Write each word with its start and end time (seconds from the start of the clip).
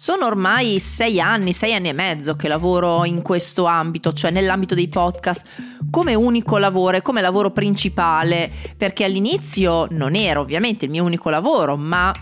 Sono 0.00 0.26
ormai 0.26 0.78
sei 0.78 1.20
anni, 1.20 1.52
sei 1.52 1.74
anni 1.74 1.88
e 1.88 1.92
mezzo 1.92 2.36
che 2.36 2.46
lavoro 2.46 3.04
in 3.04 3.20
questo 3.20 3.64
ambito, 3.64 4.12
cioè 4.12 4.30
nell'ambito 4.30 4.76
dei 4.76 4.86
podcast, 4.86 5.44
come 5.90 6.14
unico 6.14 6.56
lavoro 6.56 6.98
e 6.98 7.02
come 7.02 7.20
lavoro 7.20 7.50
principale, 7.50 8.48
perché 8.76 9.02
all'inizio 9.02 9.88
non 9.90 10.14
era 10.14 10.38
ovviamente 10.38 10.84
il 10.84 10.92
mio 10.92 11.02
unico 11.02 11.30
lavoro, 11.30 11.76
ma 11.76 12.12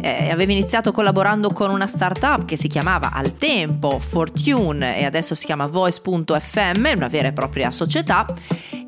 eh, 0.00 0.30
avevo 0.30 0.52
iniziato 0.52 0.92
collaborando 0.92 1.50
con 1.50 1.68
una 1.68 1.86
startup 1.86 2.46
che 2.46 2.56
si 2.56 2.68
chiamava 2.68 3.12
al 3.12 3.34
tempo 3.34 3.98
Fortune 3.98 4.98
e 4.98 5.04
adesso 5.04 5.34
si 5.34 5.44
chiama 5.44 5.66
Voice.fm, 5.66 6.92
una 6.96 7.08
vera 7.08 7.28
e 7.28 7.32
propria 7.32 7.70
società 7.70 8.24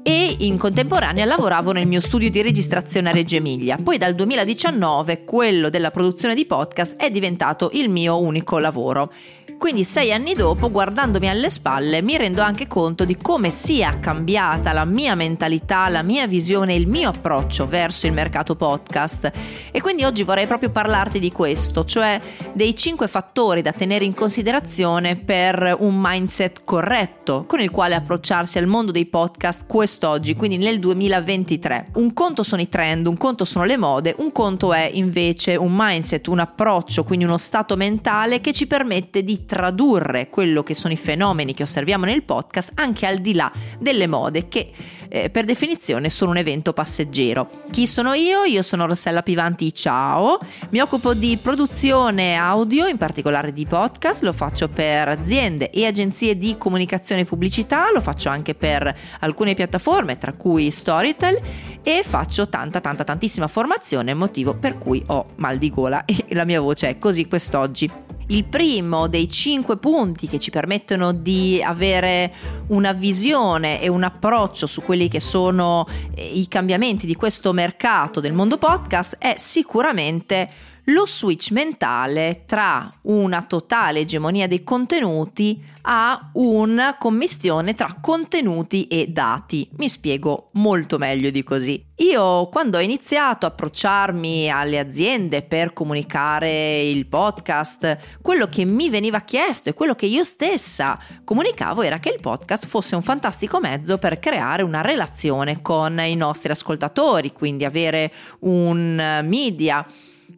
e 0.02 0.36
in 0.38 0.58
contemporanea 0.58 1.24
lavoravo 1.24 1.72
nel 1.72 1.86
mio 1.86 2.00
studio 2.00 2.30
di 2.30 2.42
registrazione 2.42 3.10
a 3.10 3.12
Reggio 3.12 3.36
Emilia. 3.36 3.78
Poi 3.82 3.98
dal 3.98 4.14
2019 4.14 5.24
quello 5.24 5.70
della 5.70 5.90
produzione 5.90 6.34
di 6.34 6.46
podcast 6.46 6.96
è 6.96 7.10
diventato 7.10 7.70
il 7.72 7.88
mio 7.88 8.18
unico 8.18 8.58
lavoro. 8.58 9.12
Quindi 9.58 9.82
sei 9.82 10.12
anni 10.12 10.34
dopo, 10.34 10.70
guardandomi 10.70 11.28
alle 11.28 11.50
spalle, 11.50 12.00
mi 12.00 12.16
rendo 12.16 12.42
anche 12.42 12.68
conto 12.68 13.04
di 13.04 13.16
come 13.16 13.50
sia 13.50 13.98
cambiata 13.98 14.72
la 14.72 14.84
mia 14.84 15.16
mentalità, 15.16 15.88
la 15.88 16.04
mia 16.04 16.28
visione, 16.28 16.76
il 16.76 16.86
mio 16.86 17.08
approccio 17.08 17.66
verso 17.66 18.06
il 18.06 18.12
mercato 18.12 18.54
podcast. 18.54 19.32
E 19.72 19.80
quindi 19.80 20.04
oggi 20.04 20.22
vorrei 20.22 20.46
proprio 20.46 20.70
parlarti 20.70 21.18
di 21.18 21.32
questo, 21.32 21.84
cioè 21.84 22.20
dei 22.52 22.76
cinque 22.76 23.08
fattori 23.08 23.60
da 23.60 23.72
tenere 23.72 24.04
in 24.04 24.14
considerazione 24.14 25.16
per 25.16 25.76
un 25.80 25.96
mindset 25.98 26.62
corretto 26.64 27.44
con 27.48 27.60
il 27.60 27.72
quale 27.72 27.96
approcciarsi 27.96 28.58
al 28.58 28.66
mondo 28.66 28.92
dei 28.92 29.06
podcast 29.06 29.66
quest'oggi, 29.66 30.36
quindi 30.36 30.56
nel 30.56 30.78
2023. 30.78 31.86
Un 31.94 32.12
conto 32.12 32.44
sono 32.44 32.62
i 32.62 32.68
trend, 32.68 33.08
un 33.08 33.16
conto 33.16 33.44
sono 33.44 33.64
le 33.64 33.76
mode, 33.76 34.14
un 34.18 34.30
conto 34.30 34.72
è 34.72 34.88
invece 34.92 35.56
un 35.56 35.74
mindset, 35.74 36.28
un 36.28 36.38
approccio, 36.38 37.02
quindi 37.02 37.24
uno 37.24 37.38
stato 37.38 37.74
mentale 37.76 38.40
che 38.40 38.52
ci 38.52 38.68
permette 38.68 39.24
di 39.24 39.46
tradurre 39.48 40.28
quello 40.28 40.62
che 40.62 40.74
sono 40.74 40.92
i 40.92 40.98
fenomeni 40.98 41.54
che 41.54 41.62
osserviamo 41.62 42.04
nel 42.04 42.22
podcast 42.22 42.72
anche 42.74 43.06
al 43.06 43.16
di 43.16 43.32
là 43.32 43.50
delle 43.78 44.06
mode 44.06 44.46
che 44.46 44.70
eh, 45.08 45.30
per 45.30 45.46
definizione 45.46 46.10
sono 46.10 46.32
un 46.32 46.36
evento 46.36 46.74
passeggero. 46.74 47.64
Chi 47.70 47.86
sono 47.86 48.12
io? 48.12 48.44
Io 48.44 48.62
sono 48.62 48.84
Rossella 48.84 49.22
Pivanti, 49.22 49.72
ciao, 49.72 50.38
mi 50.68 50.80
occupo 50.80 51.14
di 51.14 51.38
produzione 51.40 52.36
audio, 52.36 52.86
in 52.86 52.98
particolare 52.98 53.54
di 53.54 53.64
podcast, 53.64 54.22
lo 54.22 54.34
faccio 54.34 54.68
per 54.68 55.08
aziende 55.08 55.70
e 55.70 55.86
agenzie 55.86 56.36
di 56.36 56.56
comunicazione 56.58 57.22
e 57.22 57.24
pubblicità, 57.24 57.90
lo 57.90 58.02
faccio 58.02 58.28
anche 58.28 58.54
per 58.54 58.94
alcune 59.20 59.54
piattaforme, 59.54 60.18
tra 60.18 60.34
cui 60.34 60.70
Storytel 60.70 61.40
e 61.82 62.02
faccio 62.04 62.50
tanta 62.50 62.80
tanta 62.80 63.02
tantissima 63.02 63.48
formazione, 63.48 64.12
motivo 64.12 64.54
per 64.54 64.76
cui 64.76 65.02
ho 65.06 65.24
mal 65.36 65.56
di 65.56 65.70
gola 65.70 66.04
e 66.06 66.26
la 66.34 66.44
mia 66.44 66.60
voce 66.60 66.88
è 66.90 66.98
così 66.98 67.26
quest'oggi. 67.26 68.17
Il 68.30 68.44
primo 68.44 69.08
dei 69.08 69.30
cinque 69.30 69.78
punti 69.78 70.28
che 70.28 70.38
ci 70.38 70.50
permettono 70.50 71.12
di 71.12 71.62
avere 71.64 72.32
una 72.68 72.92
visione 72.92 73.80
e 73.80 73.88
un 73.88 74.02
approccio 74.02 74.66
su 74.66 74.82
quelli 74.82 75.08
che 75.08 75.18
sono 75.18 75.86
eh, 76.14 76.26
i 76.26 76.46
cambiamenti 76.46 77.06
di 77.06 77.14
questo 77.14 77.54
mercato 77.54 78.20
del 78.20 78.34
mondo 78.34 78.58
podcast 78.58 79.16
è 79.18 79.36
sicuramente 79.38 80.46
lo 80.88 81.04
switch 81.04 81.50
mentale 81.50 82.44
tra 82.46 82.90
una 83.02 83.42
totale 83.42 84.00
egemonia 84.00 84.46
dei 84.46 84.64
contenuti 84.64 85.62
a 85.82 86.30
una 86.34 86.96
commistione 86.98 87.74
tra 87.74 87.98
contenuti 88.00 88.86
e 88.86 89.06
dati. 89.08 89.68
Mi 89.76 89.88
spiego 89.88 90.50
molto 90.52 90.98
meglio 90.98 91.30
di 91.30 91.42
così. 91.42 91.84
Io 91.96 92.48
quando 92.48 92.78
ho 92.78 92.80
iniziato 92.80 93.44
a 93.44 93.48
approcciarmi 93.48 94.50
alle 94.50 94.78
aziende 94.78 95.42
per 95.42 95.72
comunicare 95.72 96.82
il 96.82 97.06
podcast, 97.06 98.20
quello 98.22 98.48
che 98.48 98.64
mi 98.64 98.88
veniva 98.88 99.20
chiesto 99.20 99.68
e 99.68 99.74
quello 99.74 99.94
che 99.94 100.06
io 100.06 100.24
stessa 100.24 100.98
comunicavo 101.24 101.82
era 101.82 101.98
che 101.98 102.10
il 102.10 102.20
podcast 102.20 102.66
fosse 102.66 102.94
un 102.94 103.02
fantastico 103.02 103.60
mezzo 103.60 103.98
per 103.98 104.18
creare 104.20 104.62
una 104.62 104.80
relazione 104.80 105.60
con 105.60 105.98
i 106.00 106.14
nostri 106.14 106.50
ascoltatori, 106.50 107.32
quindi 107.32 107.64
avere 107.64 108.12
un 108.40 109.22
media 109.24 109.84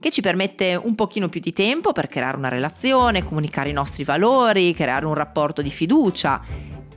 che 0.00 0.10
ci 0.10 0.22
permette 0.22 0.80
un 0.82 0.94
pochino 0.94 1.28
più 1.28 1.40
di 1.40 1.52
tempo 1.52 1.92
per 1.92 2.06
creare 2.06 2.36
una 2.36 2.48
relazione, 2.48 3.22
comunicare 3.22 3.68
i 3.68 3.74
nostri 3.74 4.02
valori, 4.02 4.74
creare 4.74 5.04
un 5.04 5.14
rapporto 5.14 5.60
di 5.60 5.70
fiducia. 5.70 6.40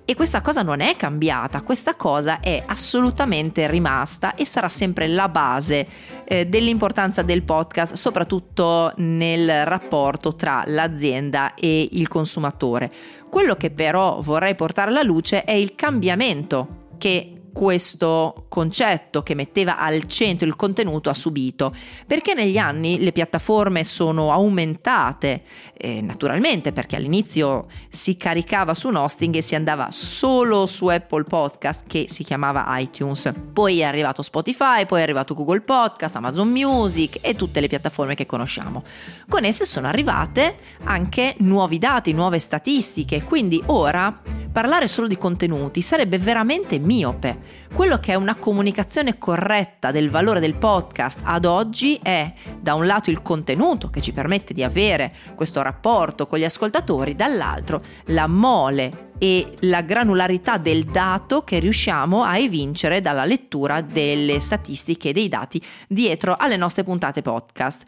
E 0.05 0.15
questa 0.15 0.41
cosa 0.41 0.63
non 0.63 0.81
è 0.81 0.97
cambiata, 0.97 1.61
questa 1.61 1.95
cosa 1.95 2.39
è 2.41 2.61
assolutamente 2.65 3.67
rimasta 3.67 4.35
e 4.35 4.45
sarà 4.45 4.67
sempre 4.67 5.07
la 5.07 5.29
base 5.29 5.85
eh, 6.25 6.45
dell'importanza 6.45 7.21
del 7.21 7.43
podcast, 7.43 7.93
soprattutto 7.93 8.91
nel 8.97 9.65
rapporto 9.65 10.35
tra 10.35 10.63
l'azienda 10.67 11.53
e 11.53 11.87
il 11.93 12.09
consumatore. 12.09 12.91
Quello 13.29 13.55
che 13.55 13.71
però 13.71 14.21
vorrei 14.21 14.55
portare 14.55 14.91
alla 14.91 15.03
luce 15.03 15.45
è 15.45 15.53
il 15.53 15.73
cambiamento 15.75 16.67
che 16.97 17.42
questo 17.53 18.45
concetto 18.49 19.21
che 19.21 19.35
metteva 19.35 19.77
al 19.77 20.05
centro 20.07 20.47
il 20.47 20.55
contenuto 20.55 21.09
ha 21.09 21.13
subito, 21.13 21.73
perché 22.05 22.33
negli 22.33 22.57
anni 22.57 23.01
le 23.01 23.11
piattaforme 23.11 23.83
sono 23.83 24.31
aumentate, 24.31 25.43
eh, 25.77 26.01
naturalmente 26.01 26.71
perché 26.71 26.95
all'inizio 26.95 27.65
si 27.89 28.17
caricava 28.17 28.73
su 28.73 28.87
un 28.89 28.95
hosting 28.95 29.35
e 29.35 29.41
si 29.41 29.55
andava 29.55 29.89
solo 29.91 30.65
su 30.65 30.87
Apple 30.87 31.23
Podcast 31.23 31.83
che 31.87 32.07
si 32.09 32.23
chiamava 32.23 32.65
iTunes, 32.79 33.31
poi 33.53 33.79
è 33.79 33.83
arrivato 33.83 34.23
Spotify, 34.23 34.85
poi 34.85 34.99
è 34.99 35.03
arrivato 35.03 35.35
Google 35.35 35.61
Podcast, 35.61 36.15
Amazon 36.15 36.49
Music 36.49 37.19
e 37.21 37.35
tutte 37.35 37.61
le 37.61 37.67
piattaforme 37.67 38.15
che 38.15 38.25
conosciamo. 38.25 38.81
Con 39.29 39.45
esse 39.45 39.65
sono 39.65 39.87
arrivate 39.87 40.55
anche 40.85 41.35
nuovi 41.39 41.77
dati, 41.77 42.13
nuove 42.13 42.39
statistiche, 42.39 43.23
quindi 43.23 43.61
ora 43.67 44.21
parlare 44.53 44.87
solo 44.87 45.07
di 45.07 45.17
contenuti 45.17 45.81
sarebbe 45.81 46.19
veramente 46.19 46.77
miope. 46.77 47.39
Quello 47.73 47.97
che 47.97 48.13
è 48.13 48.15
una 48.15 48.35
comunicazione 48.35 49.17
corretta 49.17 49.89
del 49.89 50.11
valore 50.11 50.39
del 50.39 50.55
podcast 50.55 51.21
ad 51.23 51.45
oggi 51.45 51.99
è 52.01 52.31
da 52.61 52.75
un 52.75 52.85
lato 52.85 53.09
il 53.09 53.23
contenuto 53.23 53.89
che 53.89 53.99
ci 53.99 54.13
permette 54.13 54.53
di 54.53 54.63
avere 54.63 55.11
questo 55.35 55.63
rapporto 55.63 56.27
con 56.27 56.37
gli 56.37 56.45
ascoltatori, 56.45 57.15
dall'altro 57.15 57.81
la 58.05 58.27
mole 58.27 59.09
e 59.17 59.53
la 59.61 59.81
granularità 59.81 60.57
del 60.57 60.83
dato 60.85 61.43
che 61.43 61.57
riusciamo 61.57 62.23
a 62.23 62.37
evincere 62.37 63.01
dalla 63.01 63.25
lettura 63.25 63.81
delle 63.81 64.39
statistiche 64.39 65.09
e 65.09 65.13
dei 65.13 65.29
dati 65.29 65.59
dietro 65.87 66.35
alle 66.37 66.57
nostre 66.57 66.83
puntate 66.83 67.23
podcast. 67.23 67.83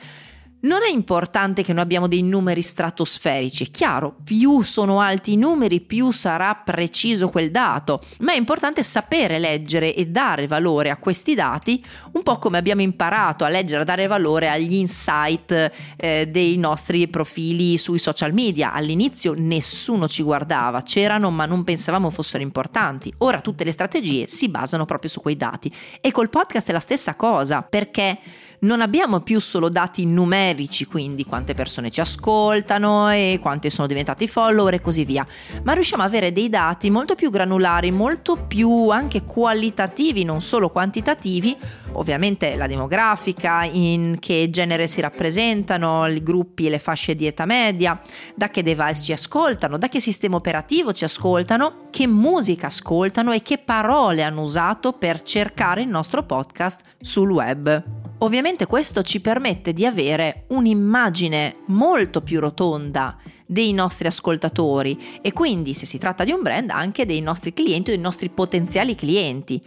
Non 0.66 0.81
è 0.81 0.90
importante 0.90 1.62
che 1.62 1.74
noi 1.74 1.84
abbiamo 1.84 2.08
dei 2.08 2.24
numeri 2.24 2.64
stratosferici, 2.64 3.66
è 3.66 3.70
chiaro, 3.70 4.16
più 4.24 4.64
sono 4.64 5.00
alti 5.00 5.34
i 5.34 5.38
numeri, 5.38 5.80
più 5.80 6.09
sarà 6.09 6.56
preciso 6.56 7.30
quel 7.30 7.52
dato, 7.52 8.00
ma 8.22 8.34
è 8.34 8.36
importante 8.36 8.81
sapere 8.81 9.38
leggere 9.38 9.94
e 9.94 10.08
dare 10.08 10.48
valore 10.48 10.90
a 10.90 10.98
questi 10.98 11.36
dati, 11.36 11.80
un 12.14 12.24
po' 12.24 12.40
come 12.40 12.58
abbiamo 12.58 12.81
imparato 12.81 13.44
a 13.44 13.50
leggere 13.50 13.84
e 13.84 13.86
dare 13.86 14.08
valore 14.08 14.50
agli 14.50 14.74
insight 14.74 15.72
eh, 15.98 16.28
dei 16.31 16.58
nostri 16.58 17.08
profili 17.09 17.78
sui 17.78 18.00
social 18.00 18.34
media. 18.34 18.74
All'inizio 18.74 19.36
nessuno 19.38 20.08
ci 20.08 20.24
guardava, 20.24 20.82
c'erano 20.82 21.30
ma 21.30 21.46
non 21.46 21.64
pensavamo 21.64 22.09
fossero 22.09 22.42
importanti. 22.42 23.14
Ora 23.20 23.40
tutte 23.40 23.64
le 23.66 23.72
strategie 23.72 24.28
si 24.28 24.50
basano 24.50 24.86
proprio 24.86 25.12
su 25.12 25.22
quei 25.22 25.38
dati 25.38 25.72
e 26.02 26.12
col 26.12 26.30
podcast 26.32 26.70
è 26.70 26.72
la 26.72 26.80
stessa 26.80 27.14
cosa, 27.14 27.62
perché 27.62 28.18
non 28.59 28.81
abbiamo 28.81 29.21
più 29.21 29.39
solo 29.39 29.69
dati 29.69 30.05
numerici, 30.05 30.85
quindi 30.85 31.25
quante 31.25 31.53
persone 31.53 31.91
ci 31.91 32.01
ascoltano 32.01 33.11
e 33.11 33.39
quante 33.41 33.69
sono 33.69 33.88
diventati 33.88 34.27
follower 34.27 34.75
e 34.75 34.81
così 34.81 35.05
via, 35.05 35.25
ma 35.63 35.73
riusciamo 35.73 36.03
ad 36.03 36.09
avere 36.09 36.31
dei 36.31 36.49
dati 36.49 36.89
molto 36.89 37.16
più 37.16 37.29
granulari, 37.29 37.91
molto 37.91 38.35
più 38.35 38.89
anche 38.89 39.23
qualitativi, 39.23 40.23
non 40.23 40.41
solo 40.41 40.69
quantitativi, 40.69 41.55
ovviamente 41.93 42.55
la 42.55 42.67
demografica, 42.67 43.63
in 43.63 44.17
che 44.19 44.49
genere 44.49 44.87
si 44.87 45.01
rappresentano, 45.01 46.07
i 46.07 46.23
gruppi 46.23 46.67
e 46.67 46.69
le 46.69 46.79
fasce 46.79 47.16
di 47.16 47.27
età 47.27 47.45
media, 47.45 47.99
da 48.35 48.49
che 48.49 48.63
device 48.63 49.03
ci 49.03 49.13
ascoltano, 49.13 49.78
da 49.78 49.87
che 49.87 49.99
sistema 49.99 50.35
operativo 50.35 50.93
ci 50.93 51.03
ascoltano, 51.03 51.84
che 51.90 52.08
musica 52.08 52.67
ascoltano 52.67 53.31
e 53.31 53.41
che 53.41 53.58
parole 53.58 54.23
hanno 54.23 54.41
usato 54.41 54.93
per 54.93 55.22
cercare 55.22 55.81
il 55.81 55.87
nostro 55.87 56.23
podcast 56.23 56.81
sul 57.01 57.29
web. 57.31 58.04
Ovviamente 58.20 58.66
questo 58.66 59.03
ci 59.03 59.20
permette 59.20 59.73
di 59.73 59.85
avere 59.85 60.46
un'immagine 60.50 61.64
molto 61.67 62.22
più 62.22 62.40
rotonda 62.40 63.17
dei 63.46 63.74
nostri 63.74 64.08
ascoltatori 64.08 65.20
e 65.22 65.34
quindi 65.34 65.74
se 65.74 65.86
si 65.86 65.97
tratta 65.97 66.24
di 66.24 66.32
un 66.32 66.42
brand 66.42 66.70
anche 66.70 67.06
dei 67.06 67.22
nostri 67.22 67.53
clienti 67.53 67.92
o 67.92 67.94
dei 67.94 68.02
nostri 68.02 68.30
potenziali 68.30 68.96
clienti. 68.96 69.62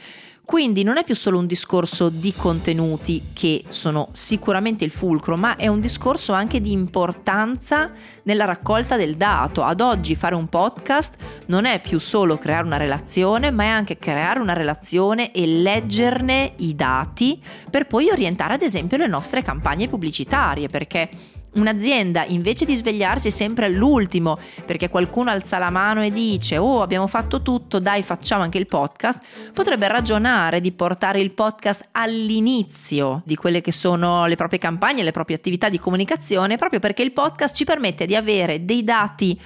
Quindi 0.49 0.83
non 0.83 0.97
è 0.97 1.05
più 1.05 1.15
solo 1.15 1.37
un 1.37 1.47
discorso 1.47 2.09
di 2.09 2.33
contenuti 2.33 3.23
che 3.35 3.65
sono 3.69 4.09
sicuramente 4.13 4.83
il 4.83 4.91
fulcro, 4.91 5.37
ma 5.37 5.57
è 5.57 5.67
un 5.67 5.79
discorso 5.79 6.33
anche 6.33 6.63
di 6.63 6.73
importanza 6.73 7.93
nella 8.23 8.47
raccolta 8.47 8.97
del 8.97 9.17
dato. 9.17 9.63
Ad 9.63 9.83
oggi 9.83 10.15
fare 10.15 10.35
un 10.35 10.49
podcast 10.49 11.17
non 11.49 11.67
è 11.67 11.83
più 11.83 11.99
solo 11.99 12.39
creare 12.39 12.65
una 12.65 12.79
relazione, 12.79 13.51
ma 13.51 13.65
è 13.65 13.67
anche 13.67 13.99
creare 13.99 14.41
una 14.41 14.55
relazione 14.55 15.33
e 15.33 15.47
leggerne 15.47 16.55
i 16.57 16.75
dati 16.75 17.39
per 17.71 17.87
poi 17.87 18.09
orientare 18.09 18.55
ad 18.55 18.63
esempio 18.63 18.97
le 18.97 19.07
nostre 19.07 19.43
campagne 19.43 19.87
pubblicitarie, 19.87 20.67
perché 20.69 21.11
Un'azienda 21.55 22.25
invece 22.27 22.65
di 22.65 22.77
svegliarsi 22.77 23.31
sempre 23.31 23.67
all'ultimo 23.67 24.39
perché 24.65 24.89
qualcuno 24.89 25.31
alza 25.31 25.59
la 25.59 25.71
mano 25.71 26.05
e 26.05 26.11
dice 26.11 26.59
oh 26.59 26.83
abbiamo 26.83 27.07
fatto 27.07 27.43
tutto, 27.43 27.79
dai 27.79 28.03
facciamo 28.03 28.43
anche 28.43 28.59
il 28.59 28.67
podcast, 28.67 29.51
potrebbe 29.53 29.89
ragionare 29.89 30.61
di 30.61 30.73
portare 30.73 31.21
il 31.21 31.33
podcast 31.33 31.89
all'inizio 31.93 33.23
di 33.25 33.35
quelle 33.35 33.61
che 33.61 33.73
sono 33.73 34.27
le 34.27 34.37
proprie 34.37 34.59
campagne, 34.59 35.03
le 35.03 35.11
proprie 35.11 35.37
attività 35.37 35.69
di 35.69 35.79
comunicazione, 35.79 36.57
proprio 36.57 36.81
perché 36.81 37.03
il 37.03 37.13
podcast 37.13 37.57
ci 37.57 37.65
permette 37.65 38.07
di 38.07 38.15
avere 38.15 38.65
dei 38.65 38.85
dati 38.85 39.37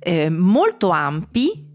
eh, 0.00 0.28
molto 0.28 0.90
ampi 0.90 1.70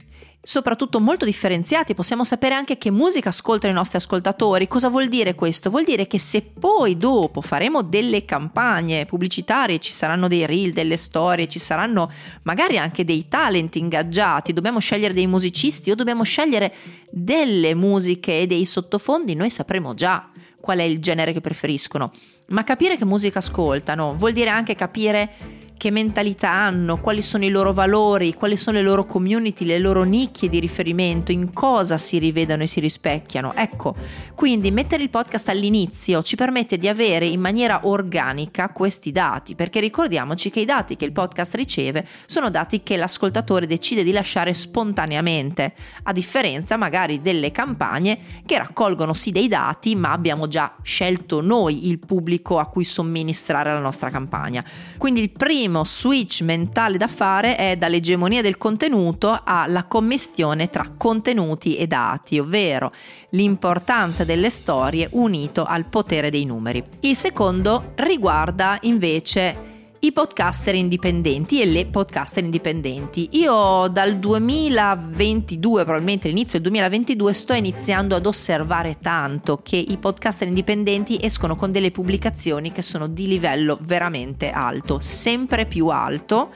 soprattutto 0.48 1.02
molto 1.02 1.26
differenziati, 1.26 1.94
possiamo 1.94 2.24
sapere 2.24 2.56
anche 2.56 2.78
che 2.78 2.90
musica 2.90 3.28
ascoltano 3.28 3.74
i 3.74 3.76
nostri 3.76 3.98
ascoltatori. 3.98 4.66
Cosa 4.70 4.88
vuol 4.88 5.10
dire 5.10 5.36
questo? 5.36 5.70
Vuol 5.70 5.84
dire 5.84 6.08
che 6.08 6.20
se 6.20 6.42
poi 6.42 6.96
dopo 6.96 7.42
faremo 7.42 7.82
delle 7.82 8.24
campagne 8.24 9.06
pubblicitarie, 9.06 9.80
ci 9.80 9.92
saranno 9.92 10.30
dei 10.30 10.46
reel, 10.46 10.72
delle 10.72 10.96
storie, 10.96 11.50
ci 11.50 11.60
saranno 11.60 12.10
magari 12.44 12.78
anche 12.78 13.04
dei 13.04 13.28
talent 13.28 13.76
ingaggiati, 13.76 14.54
dobbiamo 14.54 14.80
scegliere 14.80 15.14
dei 15.14 15.28
musicisti 15.28 15.92
o 15.92 15.96
dobbiamo 15.96 16.24
scegliere 16.24 16.74
delle 17.10 17.76
musiche 17.76 18.40
e 18.40 18.48
dei 18.48 18.64
sottofondi, 18.64 19.36
noi 19.36 19.50
sapremo 19.50 19.96
già 19.96 20.30
qual 20.62 20.78
è 20.78 20.84
il 20.84 21.00
genere 21.00 21.34
che 21.34 21.42
preferiscono. 21.42 22.10
Ma 22.48 22.64
capire 22.64 22.96
che 22.96 23.04
musica 23.04 23.40
ascoltano 23.40 24.16
vuol 24.16 24.32
dire 24.32 24.50
anche 24.50 24.76
capire 24.76 25.66
che 25.78 25.92
mentalità 25.92 26.52
hanno, 26.52 27.00
quali 27.00 27.22
sono 27.22 27.46
i 27.46 27.50
loro 27.50 27.72
valori, 27.72 28.34
quali 28.34 28.58
sono 28.58 28.78
le 28.78 28.84
loro 28.84 29.06
community, 29.06 29.64
le 29.64 29.78
loro 29.78 30.04
nicchie 30.04 30.50
di 30.50 30.60
riferimento, 30.60 31.32
in 31.32 31.54
cosa 31.54 31.98
si 31.98 32.18
rivedono 32.18 32.64
e 32.64 32.68
si 32.68 32.80
rispecchiano. 32.80 33.54
Ecco, 33.54 33.94
quindi 34.34 34.72
mettere 34.72 35.04
il 35.04 35.10
podcast 35.10 35.50
all'inizio 35.50 36.24
ci 36.24 36.36
permette 36.36 36.78
di 36.78 36.88
avere 36.88 37.28
in 37.28 37.40
maniera 37.40 37.82
organica 37.84 38.70
questi 38.70 39.12
dati, 39.12 39.54
perché 39.54 39.80
ricordiamoci 39.80 40.50
che 40.50 40.62
i 40.62 40.66
dati 40.66 40.96
che 40.96 41.06
il 41.06 41.12
podcast 41.12 41.54
riceve 41.54 42.06
sono 42.26 42.50
dati 42.50 42.82
che 42.82 42.98
l'ascoltatore 42.98 43.68
decide 43.68 44.04
di 44.04 44.12
lasciare 44.12 44.56
spontaneamente, 44.56 45.76
a 46.04 46.12
differenza 46.12 46.76
magari 46.76 47.22
delle 47.22 47.52
campagne 47.52 48.18
che 48.46 48.58
raccolgono 48.58 49.14
sì 49.14 49.32
dei 49.32 49.48
dati, 49.48 49.96
ma 49.96 50.12
abbiamo 50.12 50.48
già 50.48 50.76
scelto 50.82 51.42
noi 51.42 51.88
il 51.88 52.00
pubblico 52.00 52.58
a 52.58 52.66
cui 52.66 52.84
somministrare 52.84 53.72
la 53.72 53.80
nostra 53.80 54.10
campagna. 54.10 54.64
Quindi 54.98 55.22
il 55.22 55.30
primo 55.30 55.66
primo 55.68 55.84
switch 55.84 56.44
mentale 56.44 56.98
da 56.98 57.10
fare 57.10 57.58
è 57.58 57.76
dall'egemonia 57.76 58.42
del 58.42 58.58
contenuto 58.58 59.42
alla 59.44 59.84
commistione 59.84 60.70
tra 60.70 60.94
contenuti 60.96 61.76
e 61.76 61.88
dati, 61.88 62.40
ovvero 62.40 62.90
l'importanza 63.32 64.24
delle 64.24 64.50
storie 64.50 65.10
unito 65.12 65.66
al 65.66 65.90
potere 65.90 66.30
dei 66.30 66.46
numeri. 66.46 66.82
Il 67.02 67.18
secondo 67.18 67.92
riguarda 67.96 68.78
invece 68.84 69.77
i 70.00 70.12
podcaster 70.12 70.76
indipendenti 70.76 71.62
e 71.62 71.66
le 71.66 71.86
podcaster 71.88 72.44
indipendenti. 72.44 73.30
Io 73.32 73.88
dal 73.88 74.18
2022, 74.18 75.84
probabilmente 75.84 76.28
all'inizio 76.28 76.60
del 76.60 76.72
2022, 76.72 77.34
sto 77.34 77.54
iniziando 77.54 78.16
ad 78.16 78.26
osservare 78.26 78.98
tanto 79.02 79.60
che 79.64 79.78
i 79.78 79.98
podcaster 79.98 80.48
indipendenti 80.48 81.18
escono 81.22 81.56
con 81.56 81.72
delle 81.72 81.92
pubblicazioni 81.92 82.72
che 82.72 82.82
sono 82.82 83.08
di 83.08 83.28
livello 83.28 83.78
veramente 83.82 84.52
alto, 84.52 85.00
sempre 85.00 85.66
più 85.66 85.88
alto 85.88 86.52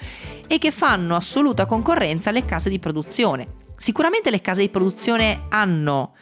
e 0.47 0.59
che 0.59 0.71
fanno 0.71 1.15
assoluta 1.15 1.65
concorrenza 1.65 2.29
alle 2.29 2.45
case 2.45 2.69
di 2.69 2.79
produzione. 2.79 3.59
Sicuramente 3.75 4.29
le 4.29 4.41
case 4.41 4.61
di 4.61 4.69
produzione 4.69 5.45
hanno 5.49 6.13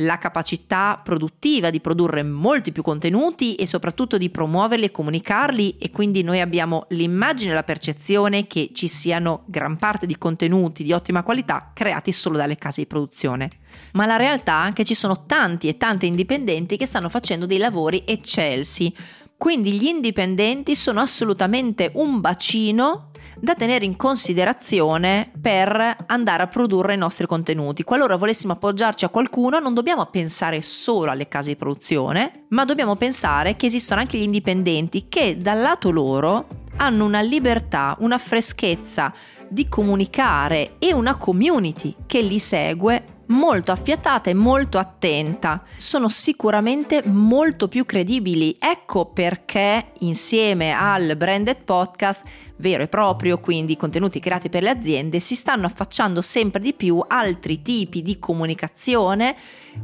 la 0.00 0.18
capacità 0.18 1.00
produttiva 1.02 1.70
di 1.70 1.80
produrre 1.80 2.22
molti 2.22 2.72
più 2.72 2.82
contenuti 2.82 3.54
e 3.54 3.66
soprattutto 3.66 4.18
di 4.18 4.28
promuoverli 4.28 4.86
e 4.86 4.90
comunicarli 4.90 5.76
e 5.78 5.90
quindi 5.90 6.22
noi 6.22 6.40
abbiamo 6.40 6.86
l'immagine 6.90 7.52
e 7.52 7.54
la 7.54 7.62
percezione 7.62 8.46
che 8.46 8.70
ci 8.74 8.88
siano 8.88 9.44
gran 9.46 9.76
parte 9.76 10.04
di 10.04 10.18
contenuti 10.18 10.82
di 10.82 10.92
ottima 10.92 11.22
qualità 11.22 11.70
creati 11.72 12.12
solo 12.12 12.36
dalle 12.36 12.56
case 12.56 12.82
di 12.82 12.86
produzione. 12.86 13.50
Ma 13.92 14.04
la 14.04 14.16
realtà 14.16 14.68
è 14.68 14.72
che 14.72 14.84
ci 14.84 14.94
sono 14.94 15.24
tanti 15.24 15.68
e 15.68 15.76
tante 15.76 16.06
indipendenti 16.06 16.76
che 16.76 16.86
stanno 16.86 17.08
facendo 17.08 17.46
dei 17.46 17.58
lavori 17.58 18.02
eccelsi. 18.06 18.94
Quindi 19.38 19.72
gli 19.72 19.86
indipendenti 19.86 20.74
sono 20.74 21.00
assolutamente 21.00 21.90
un 21.94 22.20
bacino 22.20 23.10
da 23.40 23.54
tenere 23.54 23.84
in 23.84 23.96
considerazione 23.96 25.30
per 25.40 25.96
andare 26.06 26.42
a 26.42 26.46
produrre 26.46 26.94
i 26.94 26.98
nostri 26.98 27.26
contenuti. 27.26 27.84
Qualora 27.84 28.16
volessimo 28.16 28.52
appoggiarci 28.52 29.04
a 29.04 29.08
qualcuno, 29.08 29.58
non 29.58 29.74
dobbiamo 29.74 30.06
pensare 30.06 30.60
solo 30.62 31.10
alle 31.10 31.28
case 31.28 31.50
di 31.50 31.56
produzione, 31.56 32.46
ma 32.48 32.64
dobbiamo 32.64 32.96
pensare 32.96 33.56
che 33.56 33.66
esistono 33.66 34.00
anche 34.00 34.18
gli 34.18 34.22
indipendenti 34.22 35.06
che 35.08 35.36
dal 35.36 35.60
lato 35.60 35.90
loro 35.90 36.46
hanno 36.76 37.04
una 37.04 37.20
libertà, 37.20 37.96
una 38.00 38.18
freschezza 38.18 39.12
di 39.48 39.68
comunicare 39.68 40.74
e 40.78 40.92
una 40.92 41.16
community 41.16 41.94
che 42.06 42.20
li 42.20 42.38
segue 42.38 43.15
molto 43.28 43.72
affiatata 43.72 44.30
e 44.30 44.34
molto 44.34 44.78
attenta. 44.78 45.62
Sono 45.76 46.08
sicuramente 46.08 47.02
molto 47.04 47.68
più 47.68 47.84
credibili. 47.84 48.54
Ecco 48.58 49.06
perché 49.06 49.92
insieme 50.00 50.72
al 50.72 51.16
branded 51.16 51.62
podcast 51.64 52.24
vero 52.56 52.82
e 52.82 52.88
proprio, 52.88 53.38
quindi 53.38 53.76
contenuti 53.76 54.20
creati 54.20 54.48
per 54.48 54.62
le 54.62 54.70
aziende, 54.70 55.20
si 55.20 55.34
stanno 55.34 55.66
affacciando 55.66 56.22
sempre 56.22 56.60
di 56.60 56.72
più 56.72 57.02
altri 57.06 57.62
tipi 57.62 58.02
di 58.02 58.18
comunicazione, 58.18 59.36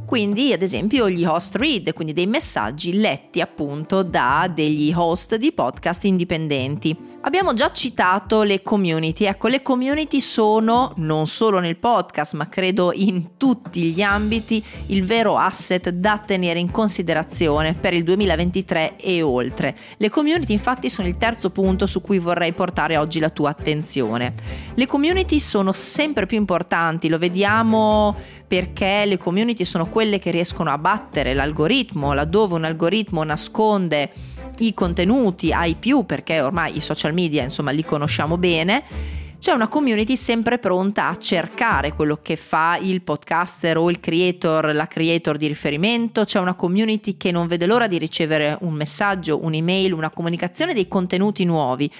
quindi 0.05 0.53
ad 0.53 0.61
esempio 0.61 1.09
gli 1.09 1.23
host 1.23 1.55
read, 1.55 1.93
quindi 1.93 2.13
dei 2.13 2.27
messaggi 2.27 2.99
letti 2.99 3.41
appunto 3.41 4.03
da 4.03 4.51
degli 4.53 4.91
host 4.93 5.35
di 5.35 5.51
podcast 5.51 6.03
indipendenti. 6.05 7.12
Abbiamo 7.25 7.53
già 7.53 7.71
citato 7.71 8.43
le 8.43 8.61
community, 8.61 9.23
ecco 9.23 9.47
le 9.47 9.61
community 9.61 10.19
sono 10.19 10.91
non 10.97 11.25
solo 11.25 11.59
nel 11.59 11.77
podcast 11.77 12.33
ma 12.33 12.49
credo 12.49 12.91
in 12.91 13.37
tutti 13.37 13.93
gli 13.93 14.01
ambiti 14.01 14.61
il 14.87 15.05
vero 15.05 15.37
asset 15.37 15.89
da 15.89 16.17
tenere 16.17 16.59
in 16.59 16.69
considerazione 16.69 17.75
per 17.75 17.93
il 17.93 18.03
2023 18.03 18.97
e 18.97 19.21
oltre. 19.21 19.73
Le 19.95 20.09
community 20.09 20.51
infatti 20.51 20.89
sono 20.89 21.07
il 21.07 21.15
terzo 21.15 21.49
punto 21.49 21.85
su 21.85 22.01
cui 22.01 22.19
vorrei 22.19 22.51
portare 22.51 22.97
oggi 22.97 23.21
la 23.21 23.29
tua 23.29 23.51
attenzione. 23.51 24.33
Le 24.73 24.85
community 24.85 25.39
sono 25.39 25.71
sempre 25.71 26.25
più 26.25 26.37
importanti, 26.37 27.07
lo 27.07 27.17
vediamo 27.17 28.17
perché 28.45 29.05
le 29.05 29.17
community 29.17 29.63
sono 29.63 29.87
quelle 29.87 30.19
che 30.19 30.29
riescono 30.29 30.71
a 30.71 30.77
battere 30.77 31.33
l'algoritmo, 31.33 32.11
laddove 32.11 32.55
un 32.55 32.65
algoritmo 32.65 33.23
nasconde 33.23 34.11
i 34.59 34.73
contenuti 34.73 35.51
ai 35.51 35.75
più 35.75 36.05
perché 36.05 36.41
ormai 36.41 36.77
i 36.77 36.81
social 36.81 37.13
media 37.13 37.43
insomma 37.43 37.71
li 37.71 37.83
conosciamo 37.83 38.37
bene 38.37 38.83
c'è 39.43 39.51
una 39.51 39.67
community 39.67 40.15
sempre 40.15 40.57
pronta 40.57 41.09
a 41.09 41.17
cercare 41.17 41.91
quello 41.91 42.19
che 42.21 42.37
fa 42.37 42.77
il 42.79 43.01
podcaster 43.01 43.75
o 43.75 43.91
il 43.91 43.99
creator, 43.99 44.73
la 44.73 44.87
creator 44.87 45.35
di 45.35 45.47
riferimento, 45.47 46.23
c'è 46.23 46.39
una 46.39 46.53
community 46.53 47.17
che 47.17 47.29
non 47.29 47.47
vede 47.47 47.65
l'ora 47.65 47.87
di 47.87 47.97
ricevere 47.97 48.57
un 48.61 48.71
messaggio, 48.71 49.43
un'email, 49.43 49.91
una 49.91 50.11
comunicazione 50.11 50.73
dei 50.73 50.87
contenuti 50.87 51.43
nuovi. 51.43 51.91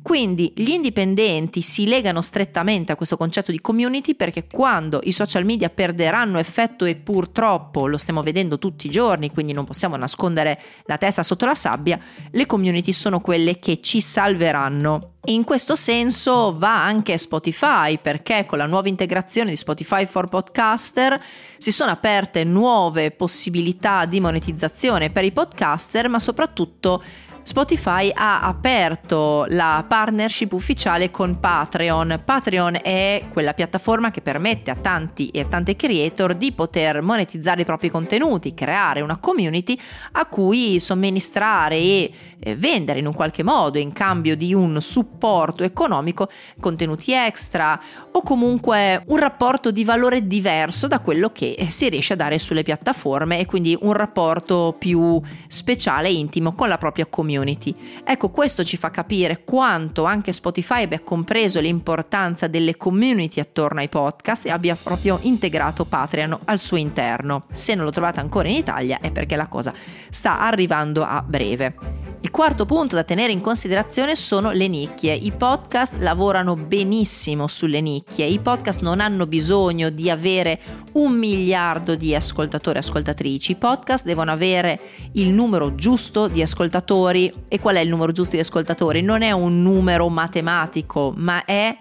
Quindi 0.00 0.52
gli 0.54 0.70
indipendenti 0.70 1.60
si 1.60 1.86
legano 1.86 2.20
strettamente 2.22 2.92
a 2.92 2.96
questo 2.96 3.16
concetto 3.16 3.50
di 3.50 3.60
community 3.60 4.14
perché 4.14 4.46
quando 4.46 5.00
i 5.02 5.12
social 5.12 5.44
media 5.44 5.70
perderanno 5.70 6.38
effetto 6.38 6.84
e 6.84 6.96
purtroppo 6.96 7.86
lo 7.86 7.98
stiamo 7.98 8.22
vedendo 8.22 8.58
tutti 8.58 8.86
i 8.86 8.90
giorni, 8.90 9.30
quindi 9.32 9.52
non 9.52 9.64
possiamo 9.64 9.96
nascondere 9.96 10.60
la 10.84 10.98
testa 10.98 11.22
sotto 11.22 11.46
la 11.46 11.54
sabbia, 11.54 11.98
le 12.30 12.46
community 12.46 12.92
sono 12.92 13.20
quelle 13.20 13.58
che 13.58 13.80
ci 13.80 14.00
salveranno. 14.00 15.10
In 15.26 15.44
questo 15.44 15.76
senso 15.76 16.58
va 16.58 16.82
anche 16.82 16.91
Spotify 17.16 17.98
perché 17.98 18.44
con 18.46 18.58
la 18.58 18.66
nuova 18.66 18.88
integrazione 18.88 19.50
di 19.50 19.56
Spotify 19.56 20.06
for 20.06 20.28
Podcaster 20.28 21.18
si 21.58 21.72
sono 21.72 21.90
aperte 21.90 22.44
nuove 22.44 23.10
possibilità 23.10 24.04
di 24.04 24.20
monetizzazione 24.20 25.10
per 25.10 25.24
i 25.24 25.32
podcaster 25.32 26.08
ma 26.08 26.18
soprattutto 26.18 27.02
Spotify 27.44 28.08
ha 28.14 28.40
aperto 28.42 29.46
la 29.48 29.84
partnership 29.86 30.52
ufficiale 30.52 31.10
con 31.10 31.40
Patreon. 31.40 32.22
Patreon 32.24 32.78
è 32.82 33.24
quella 33.30 33.52
piattaforma 33.52 34.12
che 34.12 34.20
permette 34.20 34.70
a 34.70 34.76
tanti 34.76 35.28
e 35.30 35.40
a 35.40 35.44
tante 35.44 35.74
creator 35.74 36.34
di 36.34 36.52
poter 36.52 37.02
monetizzare 37.02 37.62
i 37.62 37.64
propri 37.64 37.90
contenuti, 37.90 38.54
creare 38.54 39.00
una 39.00 39.18
community 39.18 39.76
a 40.12 40.26
cui 40.26 40.78
somministrare 40.78 41.76
e 41.76 42.12
vendere 42.56 43.00
in 43.00 43.06
un 43.06 43.12
qualche 43.14 43.42
modo 43.42 43.78
in 43.78 43.92
cambio 43.92 44.36
di 44.36 44.54
un 44.54 44.80
supporto 44.80 45.64
economico 45.64 46.28
contenuti 46.60 47.12
extra 47.12 47.78
o 48.12 48.22
comunque 48.22 49.02
un 49.06 49.16
rapporto 49.16 49.72
di 49.72 49.84
valore 49.84 50.28
diverso 50.28 50.86
da 50.86 51.00
quello 51.00 51.30
che 51.30 51.66
si 51.70 51.88
riesce 51.88 52.12
a 52.12 52.16
dare 52.16 52.38
sulle 52.38 52.62
piattaforme 52.62 53.40
e 53.40 53.46
quindi 53.46 53.76
un 53.80 53.92
rapporto 53.92 54.76
più 54.78 55.20
speciale 55.48 56.06
e 56.08 56.14
intimo 56.14 56.52
con 56.52 56.68
la 56.68 56.78
propria 56.78 57.04
community 57.06 57.30
community. 57.32 57.74
Ecco, 58.04 58.30
questo 58.30 58.64
ci 58.64 58.76
fa 58.76 58.90
capire 58.90 59.44
quanto 59.44 60.04
anche 60.04 60.32
Spotify 60.32 60.82
abbia 60.82 61.00
compreso 61.00 61.60
l'importanza 61.60 62.46
delle 62.46 62.76
community 62.76 63.40
attorno 63.40 63.80
ai 63.80 63.88
podcast 63.88 64.46
e 64.46 64.50
abbia 64.50 64.76
proprio 64.80 65.18
integrato 65.22 65.84
Patreon 65.84 66.38
al 66.44 66.58
suo 66.58 66.76
interno. 66.76 67.42
Se 67.52 67.74
non 67.74 67.84
lo 67.84 67.90
trovate 67.90 68.20
ancora 68.20 68.48
in 68.48 68.56
Italia 68.56 68.98
è 69.00 69.10
perché 69.10 69.36
la 69.36 69.48
cosa 69.48 69.72
sta 70.10 70.40
arrivando 70.40 71.02
a 71.02 71.22
breve. 71.26 72.01
Il 72.24 72.30
quarto 72.30 72.66
punto 72.66 72.94
da 72.94 73.02
tenere 73.02 73.32
in 73.32 73.40
considerazione 73.40 74.14
sono 74.14 74.52
le 74.52 74.68
nicchie. 74.68 75.12
I 75.12 75.32
podcast 75.32 75.96
lavorano 75.98 76.54
benissimo 76.54 77.48
sulle 77.48 77.80
nicchie. 77.80 78.26
I 78.26 78.38
podcast 78.38 78.80
non 78.80 79.00
hanno 79.00 79.26
bisogno 79.26 79.90
di 79.90 80.08
avere 80.08 80.60
un 80.92 81.14
miliardo 81.14 81.96
di 81.96 82.14
ascoltatori 82.14 82.76
e 82.76 82.80
ascoltatrici. 82.80 83.50
I 83.52 83.56
podcast 83.56 84.04
devono 84.04 84.30
avere 84.30 84.80
il 85.14 85.30
numero 85.30 85.74
giusto 85.74 86.28
di 86.28 86.40
ascoltatori. 86.40 87.32
E 87.48 87.58
qual 87.58 87.74
è 87.74 87.80
il 87.80 87.88
numero 87.88 88.12
giusto 88.12 88.36
di 88.36 88.42
ascoltatori? 88.42 89.02
Non 89.02 89.22
è 89.22 89.32
un 89.32 89.60
numero 89.60 90.08
matematico, 90.08 91.12
ma 91.16 91.44
è 91.44 91.76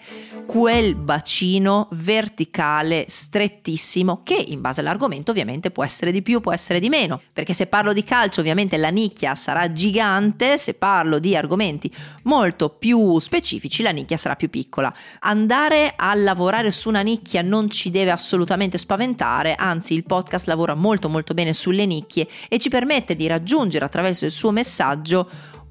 quel 0.47 0.95
bacino 0.95 1.87
verticale 1.91 3.05
strettissimo 3.07 4.21
che 4.23 4.43
in 4.47 4.59
base 4.59 4.81
all'argomento 4.81 5.31
ovviamente 5.31 5.71
può 5.71 5.83
essere 5.83 6.11
di 6.11 6.21
più, 6.21 6.41
può 6.41 6.51
essere 6.51 6.79
di 6.79 6.89
meno, 6.89 7.21
perché 7.31 7.53
se 7.53 7.67
parlo 7.67 7.93
di 7.93 8.03
calcio 8.03 8.41
ovviamente 8.41 8.75
la 8.75 8.89
nicchia 8.89 9.35
sarà 9.35 9.71
gigante, 9.71 10.29
se 10.57 10.73
parlo 10.73 11.19
di 11.19 11.35
argomenti 11.35 11.91
molto 12.23 12.69
più 12.69 13.19
specifici 13.19 13.83
la 13.83 13.91
nicchia 13.91 14.17
sarà 14.17 14.35
più 14.35 14.49
piccola. 14.49 14.93
Andare 15.19 15.93
a 15.95 16.13
lavorare 16.15 16.71
su 16.71 16.89
una 16.89 17.01
nicchia 17.01 17.41
non 17.41 17.69
ci 17.69 17.89
deve 17.89 18.11
assolutamente 18.11 18.77
spaventare, 18.77 19.55
anzi 19.55 19.93
il 19.93 20.03
podcast 20.03 20.47
lavora 20.47 20.73
molto 20.73 21.09
molto 21.09 21.33
bene 21.33 21.53
sulle 21.53 21.85
nicchie 21.85 22.27
e 22.49 22.59
ci 22.59 22.69
permette 22.69 23.15
di 23.15 23.27
raggiungere 23.27 23.85
attraverso 23.85 24.25
il 24.25 24.31
suo 24.31 24.51
messaggio 24.51 25.29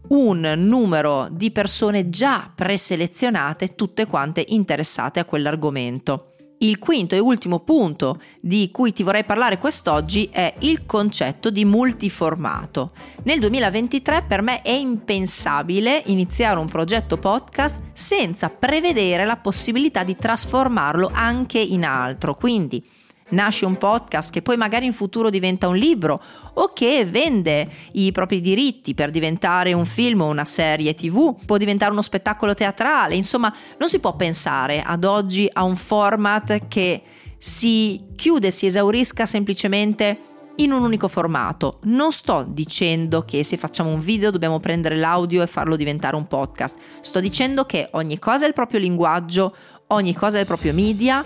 un 0.09 0.40
numero 0.57 1.29
di 1.31 1.50
persone 1.50 2.09
già 2.09 2.50
preselezionate, 2.52 3.75
tutte 3.75 4.07
quante 4.07 4.45
interessate 4.49 5.21
a 5.21 5.25
quell'argomento. 5.25 6.29
Il 6.62 6.79
quinto 6.79 7.14
e 7.14 7.19
ultimo 7.19 7.61
punto 7.61 8.21
di 8.38 8.69
cui 8.71 8.93
ti 8.93 9.02
vorrei 9.02 9.25
parlare 9.25 9.57
quest'oggi 9.57 10.29
è 10.31 10.52
il 10.59 10.85
concetto 10.85 11.49
di 11.49 11.64
multiformato. 11.64 12.90
Nel 13.23 13.40
2023 13.40 14.25
per 14.29 14.43
me 14.43 14.61
è 14.61 14.73
impensabile 14.73 16.02
iniziare 16.07 16.59
un 16.59 16.67
progetto 16.67 17.17
podcast 17.17 17.81
senza 17.95 18.50
prevedere 18.50 19.25
la 19.25 19.38
possibilità 19.38 20.05
di 20.05 20.14
trasformarlo 20.14 21.11
anche 21.11 21.59
in 21.59 21.83
altro. 21.83 22.35
Quindi 22.35 22.85
nasce 23.30 23.64
un 23.64 23.76
podcast 23.76 24.30
che 24.30 24.42
poi 24.42 24.56
magari 24.56 24.87
in 24.87 24.92
futuro 24.92 25.30
diventa 25.30 25.68
un 25.68 25.76
libro 25.76 26.20
o 26.54 26.72
che 26.72 27.04
vende 27.04 27.68
i 27.92 28.12
propri 28.12 28.40
diritti 28.40 28.94
per 28.94 29.10
diventare 29.10 29.72
un 29.72 29.87
film 29.87 30.22
o 30.22 30.26
una 30.26 30.44
serie 30.44 30.94
tv, 30.94 31.37
può 31.44 31.56
diventare 31.56 31.92
uno 31.92 32.02
spettacolo 32.02 32.54
teatrale, 32.54 33.16
insomma 33.16 33.52
non 33.78 33.88
si 33.88 33.99
può 33.99 34.14
pensare 34.16 34.82
ad 34.82 35.04
oggi 35.04 35.49
a 35.52 35.62
un 35.62 35.76
format 35.76 36.68
che 36.68 37.02
si 37.38 38.00
chiude, 38.16 38.50
si 38.50 38.66
esaurisca 38.66 39.25
semplicemente 39.25 40.28
in 40.56 40.72
un 40.72 40.82
unico 40.82 41.08
formato. 41.08 41.78
Non 41.84 42.12
sto 42.12 42.44
dicendo 42.46 43.22
che 43.22 43.42
se 43.44 43.56
facciamo 43.56 43.90
un 43.90 44.00
video 44.00 44.30
dobbiamo 44.30 44.60
prendere 44.60 44.96
l'audio 44.96 45.42
e 45.42 45.46
farlo 45.46 45.76
diventare 45.76 46.16
un 46.16 46.26
podcast. 46.26 46.76
Sto 47.00 47.20
dicendo 47.20 47.64
che 47.64 47.88
ogni 47.92 48.18
cosa 48.18 48.44
ha 48.44 48.49
il 48.49 48.54
proprio 48.54 48.78
linguaggio, 48.78 49.54
ogni 49.88 50.14
cosa 50.14 50.37
ha 50.37 50.40
il 50.40 50.46
proprio 50.46 50.75
media, 50.75 51.25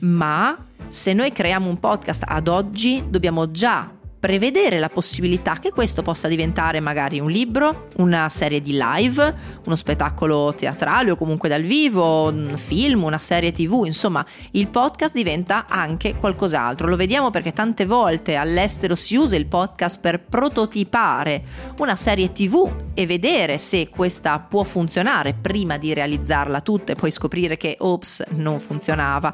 ma 0.00 0.56
se 0.88 1.12
noi 1.12 1.32
creiamo 1.32 1.68
un 1.68 1.78
podcast 1.78 2.24
ad 2.26 2.48
oggi 2.48 3.04
dobbiamo 3.08 3.50
già 3.50 3.90
prevedere 4.18 4.80
la 4.80 4.88
possibilità 4.88 5.58
che 5.60 5.70
questo 5.70 6.02
possa 6.02 6.26
diventare 6.26 6.80
magari 6.80 7.20
un 7.20 7.30
libro, 7.30 7.86
una 7.98 8.28
serie 8.28 8.60
di 8.60 8.76
live, 8.76 9.34
uno 9.64 9.76
spettacolo 9.76 10.52
teatrale 10.56 11.12
o 11.12 11.16
comunque 11.16 11.48
dal 11.48 11.62
vivo, 11.62 12.28
un 12.28 12.54
film, 12.56 13.04
una 13.04 13.18
serie 13.18 13.52
tv, 13.52 13.84
insomma 13.84 14.26
il 14.52 14.66
podcast 14.66 15.14
diventa 15.14 15.66
anche 15.68 16.16
qualcos'altro. 16.16 16.88
Lo 16.88 16.96
vediamo 16.96 17.30
perché 17.30 17.52
tante 17.52 17.86
volte 17.86 18.34
all'estero 18.34 18.96
si 18.96 19.14
usa 19.14 19.36
il 19.36 19.46
podcast 19.46 20.00
per 20.00 20.24
prototipare 20.24 21.44
una 21.78 21.94
serie 21.94 22.32
tv 22.32 22.68
e 22.94 23.06
vedere 23.06 23.58
se 23.58 23.88
questa 23.88 24.40
può 24.40 24.64
funzionare 24.64 25.34
prima 25.34 25.76
di 25.76 25.94
realizzarla 25.94 26.62
tutta 26.62 26.92
e 26.92 26.96
poi 26.96 27.12
scoprire 27.12 27.56
che 27.56 27.76
ops 27.78 28.24
non 28.30 28.58
funzionava. 28.58 29.32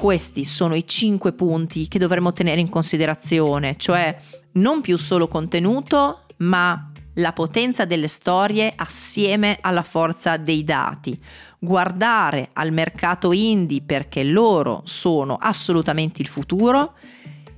Questi 0.00 0.46
sono 0.46 0.76
i 0.76 0.86
cinque 0.86 1.34
punti 1.34 1.86
che 1.86 1.98
dovremmo 1.98 2.32
tenere 2.32 2.58
in 2.58 2.70
considerazione, 2.70 3.76
cioè 3.76 4.16
non 4.52 4.80
più 4.80 4.96
solo 4.96 5.28
contenuto, 5.28 6.22
ma 6.38 6.90
la 7.16 7.34
potenza 7.34 7.84
delle 7.84 8.08
storie 8.08 8.72
assieme 8.74 9.58
alla 9.60 9.82
forza 9.82 10.38
dei 10.38 10.64
dati. 10.64 11.14
Guardare 11.58 12.48
al 12.54 12.72
mercato 12.72 13.32
indie 13.32 13.82
perché 13.82 14.24
loro 14.24 14.80
sono 14.84 15.36
assolutamente 15.38 16.22
il 16.22 16.28
futuro. 16.28 16.94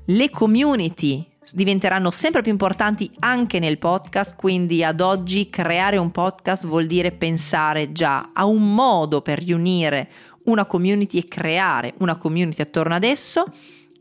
Le 0.07 0.29
community 0.31 1.25
diventeranno 1.53 2.11
sempre 2.11 2.43
più 2.43 2.51
importanti 2.51 3.11
anche 3.21 3.61
nel 3.61 3.79
podcast, 3.79 4.35
quindi 4.35 4.83
ad 4.83 5.01
oggi 5.01 5.49
creare 5.49 5.97
un 5.97 6.11
podcast 6.11 6.67
vuol 6.67 6.87
dire 6.87 7.13
pensare 7.13 7.93
già 7.93 8.31
a 8.33 8.47
un 8.47 8.75
modo 8.75 9.23
per 9.23 9.43
riunire 9.43 10.09
una 10.45 10.65
community 10.65 11.19
e 11.19 11.29
creare 11.29 11.95
una 11.99 12.17
community 12.17 12.63
attorno 12.63 12.95
ad 12.95 13.05
esso. 13.05 13.45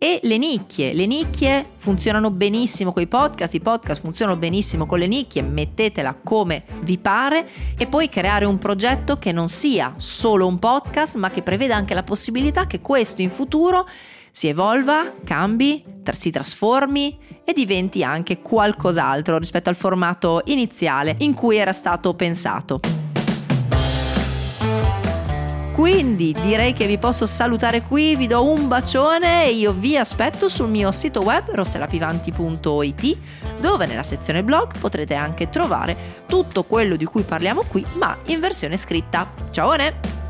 E 0.03 0.19
le 0.23 0.39
nicchie, 0.39 0.93
le 0.93 1.05
nicchie 1.05 1.63
funzionano 1.63 2.31
benissimo 2.31 2.91
con 2.91 3.03
i 3.03 3.07
podcast, 3.07 3.53
i 3.53 3.59
podcast 3.59 4.01
funzionano 4.01 4.39
benissimo 4.39 4.87
con 4.87 4.97
le 4.97 5.05
nicchie, 5.05 5.43
mettetela 5.43 6.17
come 6.23 6.63
vi 6.81 6.97
pare 6.97 7.47
e 7.77 7.85
poi 7.85 8.09
creare 8.09 8.45
un 8.45 8.57
progetto 8.57 9.19
che 9.19 9.31
non 9.31 9.47
sia 9.47 9.93
solo 9.97 10.47
un 10.47 10.57
podcast, 10.57 11.17
ma 11.17 11.29
che 11.29 11.43
preveda 11.43 11.75
anche 11.75 11.93
la 11.93 12.01
possibilità 12.01 12.65
che 12.65 12.79
questo 12.79 13.21
in 13.21 13.29
futuro 13.29 13.87
si 14.31 14.47
evolva, 14.47 15.13
cambi, 15.23 15.83
si 16.11 16.31
trasformi 16.31 17.19
e 17.43 17.53
diventi 17.53 18.03
anche 18.03 18.41
qualcos'altro 18.41 19.37
rispetto 19.37 19.69
al 19.69 19.75
formato 19.75 20.41
iniziale 20.45 21.15
in 21.19 21.35
cui 21.35 21.57
era 21.57 21.73
stato 21.73 22.15
pensato. 22.15 23.00
Quindi 25.81 26.31
direi 26.31 26.73
che 26.73 26.85
vi 26.85 26.99
posso 26.99 27.25
salutare 27.25 27.81
qui, 27.81 28.15
vi 28.15 28.27
do 28.27 28.45
un 28.45 28.67
bacione 28.67 29.45
e 29.47 29.53
io 29.53 29.73
vi 29.73 29.97
aspetto 29.97 30.47
sul 30.47 30.69
mio 30.69 30.91
sito 30.91 31.21
web 31.21 31.49
rosselapivanti.it 31.49 33.17
dove 33.59 33.87
nella 33.87 34.03
sezione 34.03 34.43
blog 34.43 34.77
potrete 34.77 35.15
anche 35.15 35.49
trovare 35.49 35.97
tutto 36.27 36.65
quello 36.65 36.95
di 36.95 37.05
cui 37.05 37.23
parliamo 37.23 37.63
qui 37.67 37.83
ma 37.95 38.15
in 38.25 38.39
versione 38.39 38.77
scritta. 38.77 39.33
Ciao! 39.49 40.20